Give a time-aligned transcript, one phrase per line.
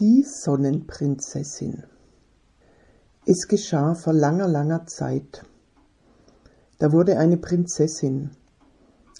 [0.00, 1.82] Die Sonnenprinzessin
[3.26, 5.42] Es geschah vor langer, langer Zeit.
[6.78, 8.30] Da wurde eine Prinzessin,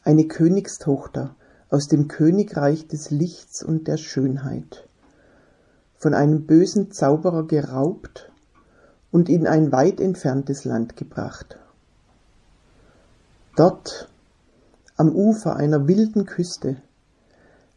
[0.05, 1.37] eine Königstochter
[1.69, 4.89] aus dem Königreich des Lichts und der Schönheit,
[5.99, 8.33] von einem bösen Zauberer geraubt
[9.11, 11.59] und in ein weit entferntes Land gebracht.
[13.55, 14.09] Dort,
[14.97, 16.81] am Ufer einer wilden Küste,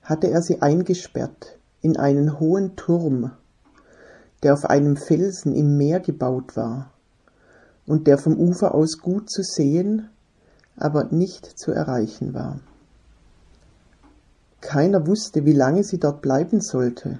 [0.03, 3.31] hatte er sie eingesperrt in einen hohen Turm,
[4.41, 6.91] der auf einem Felsen im Meer gebaut war
[7.85, 10.09] und der vom Ufer aus gut zu sehen,
[10.75, 12.59] aber nicht zu erreichen war.
[14.61, 17.19] Keiner wusste, wie lange sie dort bleiben sollte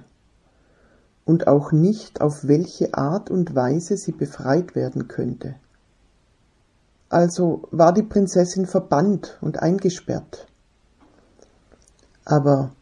[1.26, 5.56] und auch nicht, auf welche Art und Weise sie befreit werden könnte.
[7.10, 10.46] Also war die Prinzessin verbannt und eingesperrt.
[12.24, 12.72] Aber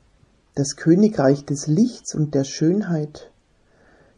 [0.54, 3.30] das Königreich des Lichts und der Schönheit,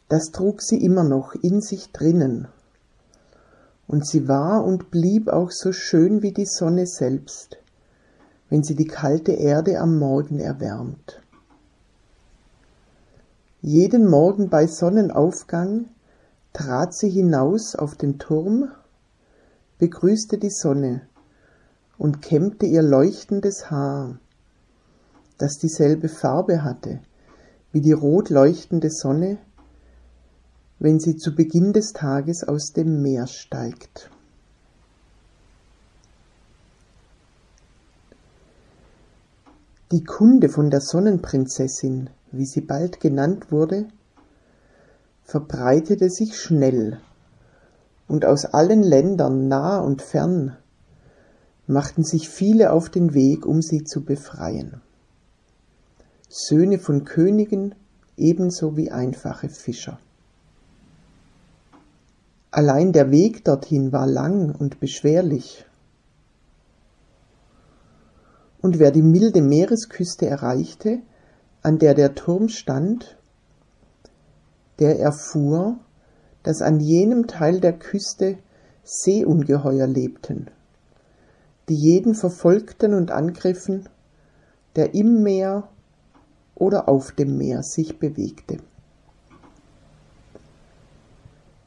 [0.08, 2.48] das trug sie immer noch in sich drinnen.
[3.86, 7.58] Und sie war und blieb auch so schön wie die Sonne selbst,
[8.50, 11.20] wenn sie die kalte Erde am Morgen erwärmt.
[13.62, 15.86] Jeden Morgen bei Sonnenaufgang
[16.52, 18.70] trat sie hinaus auf den Turm,
[19.78, 21.02] begrüßte die Sonne
[21.96, 24.18] und kämmte ihr leuchtendes Haar,
[25.38, 27.00] das dieselbe Farbe hatte
[27.72, 29.38] wie die rot leuchtende Sonne,
[30.78, 34.10] wenn sie zu Beginn des Tages aus dem Meer steigt.
[39.90, 43.86] Die Kunde von der Sonnenprinzessin wie sie bald genannt wurde,
[45.22, 46.98] verbreitete sich schnell,
[48.06, 50.56] und aus allen Ländern nah und fern
[51.66, 54.82] machten sich viele auf den Weg, um sie zu befreien.
[56.36, 57.76] Söhne von Königen
[58.16, 60.00] ebenso wie einfache Fischer.
[62.50, 65.64] Allein der Weg dorthin war lang und beschwerlich.
[68.60, 71.02] Und wer die milde Meeresküste erreichte,
[71.62, 73.16] an der der Turm stand,
[74.80, 75.78] der erfuhr,
[76.42, 78.38] dass an jenem Teil der Küste
[78.82, 80.50] Seeungeheuer lebten,
[81.68, 83.88] die jeden verfolgten und angriffen,
[84.74, 85.68] der im Meer
[86.54, 88.58] oder auf dem Meer sich bewegte.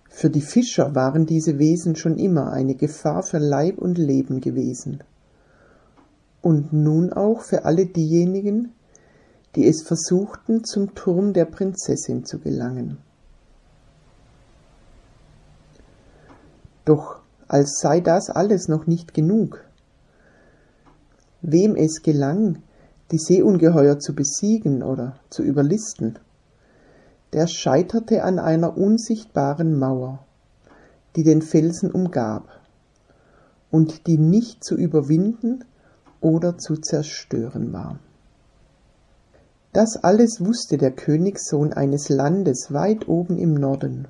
[0.09, 5.03] Für die Fischer waren diese Wesen schon immer eine Gefahr für Leib und Leben gewesen
[6.41, 8.73] und nun auch für alle diejenigen,
[9.55, 12.97] die es versuchten, zum Turm der Prinzessin zu gelangen.
[16.85, 19.63] Doch als sei das alles noch nicht genug.
[21.41, 22.61] Wem es gelang,
[23.11, 26.19] die Seeungeheuer zu besiegen oder zu überlisten,
[27.33, 30.25] der scheiterte an einer unsichtbaren Mauer,
[31.15, 32.47] die den Felsen umgab
[33.71, 35.63] und die nicht zu überwinden
[36.21, 37.99] oder zu zerstören war.
[39.73, 44.07] Das alles wusste der Königssohn eines Landes weit oben im Norden.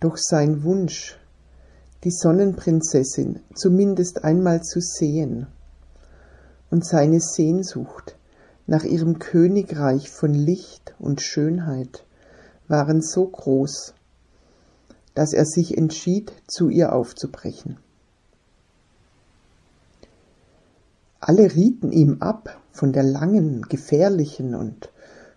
[0.00, 1.18] Doch sein Wunsch,
[2.02, 5.46] die Sonnenprinzessin zumindest einmal zu sehen,
[6.72, 8.16] und seine Sehnsucht
[8.66, 12.06] nach ihrem Königreich von Licht und Schönheit
[12.66, 13.92] waren so groß,
[15.14, 17.76] dass er sich entschied, zu ihr aufzubrechen.
[21.20, 24.90] Alle rieten ihm ab von der langen, gefährlichen und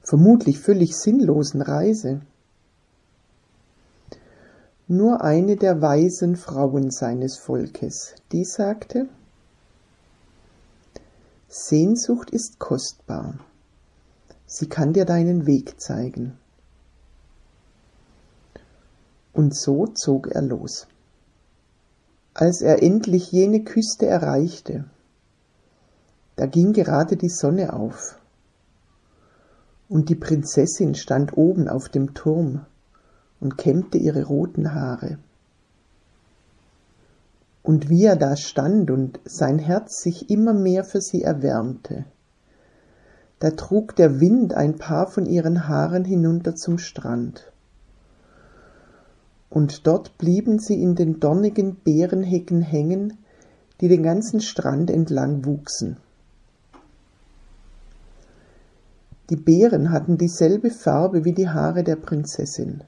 [0.04, 2.22] vermutlich völlig sinnlosen Reise.
[4.88, 9.10] Nur eine der weisen Frauen seines Volkes, die sagte,
[11.58, 13.40] Sehnsucht ist kostbar,
[14.46, 16.38] sie kann dir deinen Weg zeigen.
[19.32, 20.86] Und so zog er los.
[22.34, 24.84] Als er endlich jene Küste erreichte,
[26.36, 28.20] da ging gerade die Sonne auf,
[29.88, 32.66] und die Prinzessin stand oben auf dem Turm
[33.40, 35.20] und kämmte ihre roten Haare.
[37.66, 42.06] Und wie er da stand und sein Herz sich immer mehr für sie erwärmte,
[43.40, 47.52] da trug der Wind ein paar von ihren Haaren hinunter zum Strand.
[49.50, 53.18] Und dort blieben sie in den dornigen Beerenhecken hängen,
[53.82, 55.98] die den ganzen Strand entlang wuchsen.
[59.32, 62.84] Die Beeren hatten dieselbe Farbe wie die Haare der Prinzessin,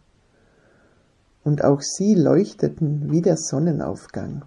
[1.44, 4.46] und auch sie leuchteten wie der Sonnenaufgang.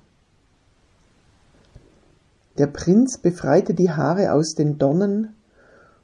[2.59, 5.35] Der Prinz befreite die Haare aus den Dornen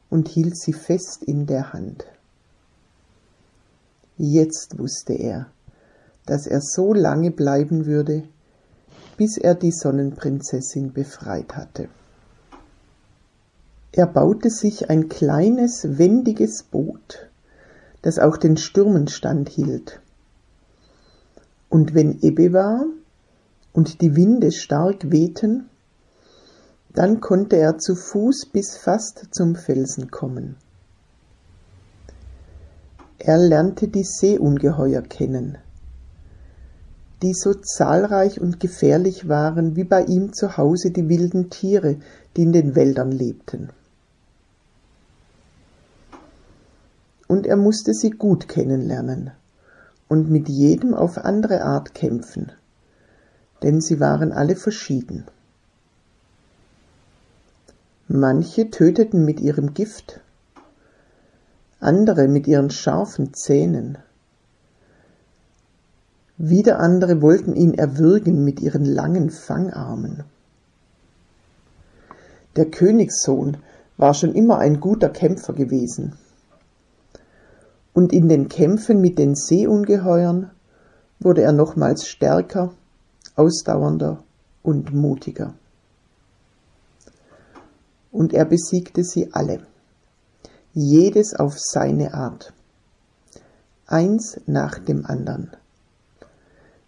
[0.09, 2.07] und hielt sie fest in der Hand.
[4.17, 5.51] Jetzt wusste er,
[6.25, 8.23] dass er so lange bleiben würde,
[9.17, 11.89] bis er die Sonnenprinzessin befreit hatte.
[13.93, 17.31] Er baute sich ein kleines, wendiges Boot,
[18.03, 20.01] das auch den Stürmen standhielt.
[21.69, 22.85] Und wenn Ebbe war
[23.73, 25.69] und die Winde stark wehten,
[26.97, 30.57] dann konnte er zu Fuß bis fast zum Felsen kommen.
[33.19, 35.59] Er lernte die Seeungeheuer kennen,
[37.23, 41.99] die so zahlreich und gefährlich waren wie bei ihm zu Hause die wilden Tiere,
[42.35, 43.69] die in den Wäldern lebten.
[47.29, 49.33] Und er musste sie gut kennenlernen
[50.09, 52.53] und mit jedem auf andere Art kämpfen,
[53.63, 55.27] denn sie waren alle verschieden.
[58.09, 60.21] Manche töteten mit ihrem Gift,
[61.81, 63.99] andere mit ihren scharfen Zähnen.
[66.37, 70.23] Wieder andere wollten ihn erwürgen mit ihren langen Fangarmen.
[72.55, 73.57] Der Königssohn
[73.97, 76.13] war schon immer ein guter Kämpfer gewesen.
[77.93, 80.53] Und in den Kämpfen mit den Seeungeheuern
[81.19, 82.73] wurde er nochmals stärker,
[83.35, 84.23] ausdauernder
[84.63, 85.55] und mutiger.
[88.17, 89.61] Und er besiegte sie alle
[90.73, 92.55] jedes auf seine Art,
[93.87, 95.55] eins nach dem andern,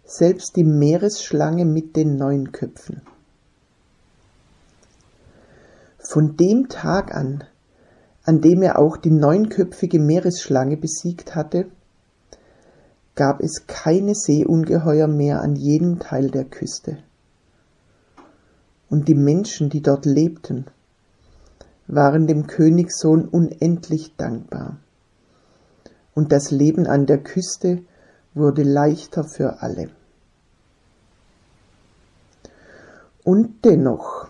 [0.05, 3.03] selbst die Meeresschlange mit den neun Köpfen.
[5.99, 7.43] Von dem Tag an,
[8.23, 11.67] an dem er auch die neunköpfige Meeresschlange besiegt hatte,
[13.13, 16.97] gab es keine Seeungeheuer mehr an jedem Teil der Küste.
[18.89, 20.65] Und die Menschen, die dort lebten,
[21.89, 24.77] waren dem Königssohn unendlich dankbar.
[26.13, 27.81] Und das Leben an der Küste
[28.35, 29.89] wurde leichter für alle.
[33.23, 34.27] Und dennoch,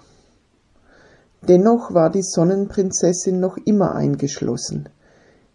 [1.41, 4.87] dennoch war die Sonnenprinzessin noch immer eingeschlossen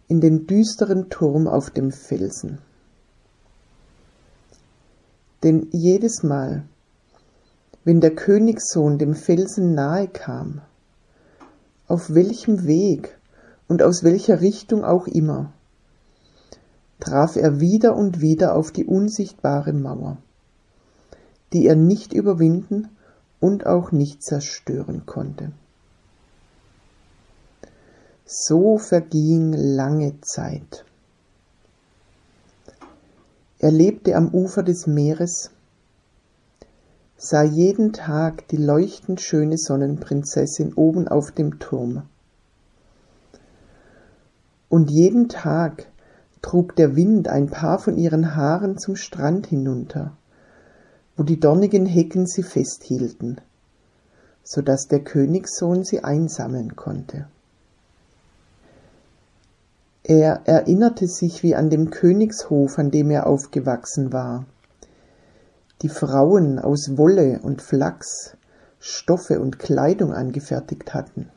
[0.07, 2.59] in den düsteren Turm auf dem Felsen.
[5.41, 6.65] Denn jedes Mal,
[7.83, 10.61] wenn der Königssohn dem Felsen nahe kam,
[11.87, 13.17] auf welchem Weg
[13.67, 15.53] und aus welcher Richtung auch immer,
[16.99, 20.17] traf er wieder und wieder auf die unsichtbare Mauer,
[21.53, 22.89] die er nicht überwinden
[23.39, 25.51] und auch nicht zerstören konnte.
[28.25, 30.83] So verging lange Zeit.
[33.59, 35.51] Er lebte am Ufer des Meeres
[37.25, 42.03] sah jeden Tag die leuchtend schöne Sonnenprinzessin oben auf dem Turm.
[44.69, 45.87] Und jeden Tag
[46.43, 50.15] trug der Wind ein paar von ihren Haaren zum Strand hinunter,
[51.17, 53.41] wo die dornigen Hecken sie festhielten,
[54.43, 57.27] so dass der Königssohn sie einsammeln konnte.
[60.03, 64.45] Er erinnerte sich wie an dem Königshof, an dem er aufgewachsen war
[65.81, 68.37] die Frauen aus Wolle und Flachs
[68.79, 71.31] Stoffe und Kleidung angefertigt hatten.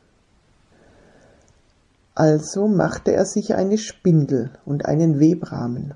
[2.13, 5.95] Also machte er sich eine Spindel und einen Webrahmen,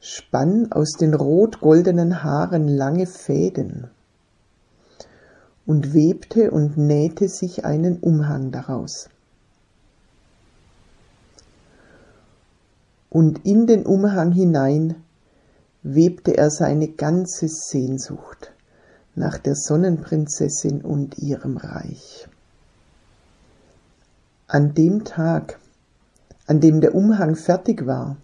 [0.00, 3.90] spann aus den rot-goldenen Haaren lange Fäden
[5.66, 9.10] und webte und nähte sich einen Umhang daraus.
[13.10, 15.02] Und in den Umhang hinein
[15.88, 18.52] webte er seine ganze Sehnsucht
[19.14, 22.26] nach der Sonnenprinzessin und ihrem Reich.
[24.48, 25.60] An dem Tag,
[26.46, 28.16] an dem der Umhang fertig war,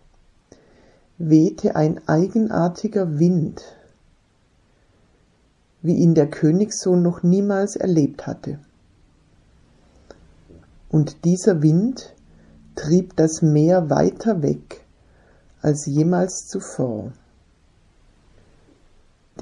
[1.18, 3.62] wehte ein eigenartiger Wind,
[5.82, 8.58] wie ihn der Königssohn noch niemals erlebt hatte.
[10.88, 12.12] Und dieser Wind
[12.74, 14.84] trieb das Meer weiter weg
[15.60, 17.12] als jemals zuvor.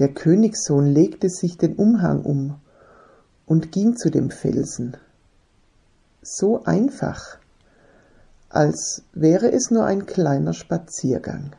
[0.01, 2.59] Der Königssohn legte sich den Umhang um
[3.45, 4.97] und ging zu dem Felsen.
[6.23, 7.37] So einfach,
[8.49, 11.55] als wäre es nur ein kleiner Spaziergang.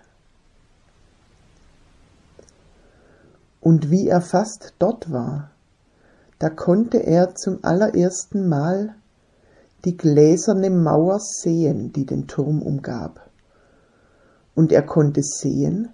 [3.61, 5.53] Und wie er fast dort war,
[6.41, 8.97] da konnte er zum allerersten Mal
[9.85, 13.31] die gläserne Mauer sehen, die den Turm umgab.
[14.57, 15.91] Und er konnte sehen,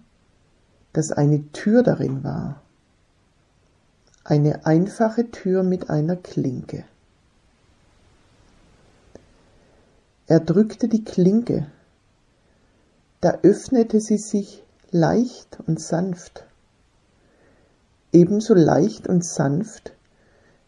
[0.93, 2.63] dass eine Tür darin war.
[4.25, 6.85] Eine einfache Tür mit einer Klinke.
[10.27, 11.67] Er drückte die Klinke
[13.21, 16.47] da öffnete sie sich leicht und sanft,
[18.13, 19.93] ebenso leicht und sanft,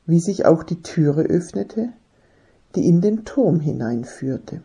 [0.04, 1.90] wie sich auch die Türe öffnete,
[2.74, 4.62] die in den Turm hineinführte.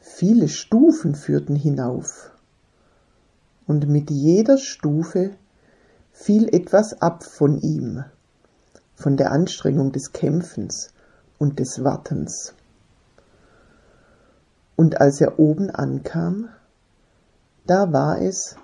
[0.00, 2.30] Viele Stufen führten hinauf,
[3.66, 5.30] und mit jeder Stufe
[6.12, 8.04] fiel etwas ab von ihm,
[8.94, 10.90] von der Anstrengung des Kämpfens
[11.38, 12.54] und des Wartens.
[14.76, 16.48] Und als er oben ankam,
[17.66, 18.56] da war es,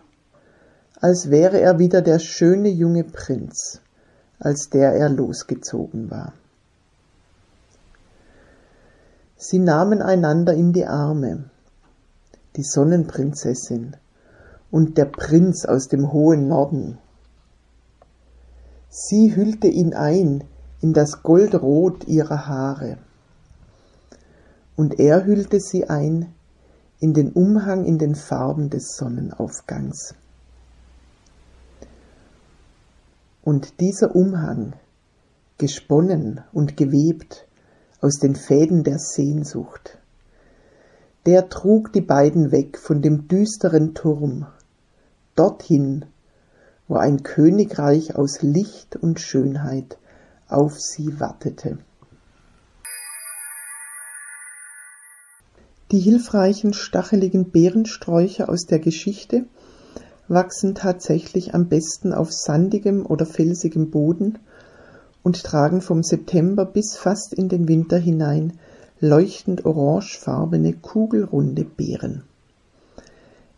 [1.00, 3.80] als wäre er wieder der schöne junge Prinz,
[4.38, 6.34] als der er losgezogen war.
[9.36, 11.44] Sie nahmen einander in die Arme,
[12.56, 13.96] die Sonnenprinzessin
[14.70, 16.98] und der Prinz aus dem hohen Norden.
[18.88, 20.44] Sie hüllte ihn ein
[20.80, 22.98] in das Goldrot ihrer Haare,
[24.76, 26.32] und er hüllte sie ein
[27.00, 30.14] in den Umhang in den Farben des Sonnenaufgangs.
[33.42, 34.74] Und dieser Umhang,
[35.58, 37.46] gesponnen und gewebt
[38.00, 39.98] aus den Fäden der Sehnsucht,
[41.26, 44.46] der trug die beiden weg von dem düsteren Turm,
[45.40, 46.04] dorthin,
[46.86, 49.96] wo ein Königreich aus Licht und Schönheit
[50.48, 51.78] auf sie wartete.
[55.92, 59.46] Die hilfreichen stacheligen Beerensträucher aus der Geschichte
[60.28, 64.38] wachsen tatsächlich am besten auf sandigem oder felsigem Boden
[65.22, 68.58] und tragen vom September bis fast in den Winter hinein
[69.00, 72.24] leuchtend orangefarbene kugelrunde Beeren.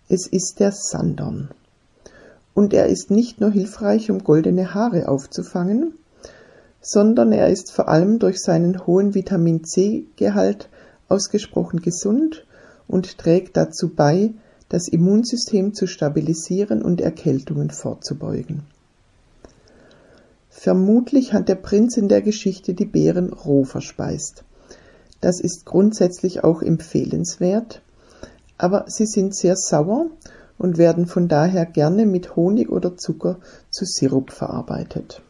[0.08, 1.50] Es ist der Sandorn.
[2.54, 5.94] Und er ist nicht nur hilfreich, um goldene Haare aufzufangen,
[6.80, 10.68] sondern er ist vor allem durch seinen hohen Vitamin C-Gehalt
[11.08, 12.46] ausgesprochen gesund
[12.88, 14.32] und trägt dazu bei,
[14.68, 18.62] das Immunsystem zu stabilisieren und Erkältungen vorzubeugen.
[20.48, 24.44] Vermutlich hat der Prinz in der Geschichte die Beeren roh verspeist.
[25.20, 27.82] Das ist grundsätzlich auch empfehlenswert,
[28.58, 30.06] aber sie sind sehr sauer
[30.62, 35.20] und werden von daher gerne mit Honig oder Zucker zu Sirup verarbeitet.